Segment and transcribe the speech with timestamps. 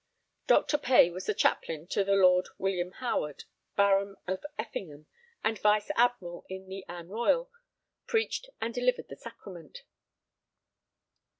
[0.47, 3.43] Doctor Pay that was chaplain to the Lord William Howard,
[3.75, 5.05] Baron of Effingham
[5.43, 7.51] and Vice Admiral in the Anne Royal,
[8.07, 9.83] preached and delivered the sacrament.